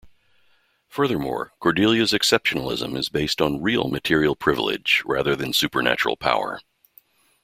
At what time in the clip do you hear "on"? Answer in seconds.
3.39-3.61